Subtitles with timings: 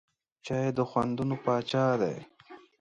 [0.45, 2.17] چای د خوندونو پاچا دی.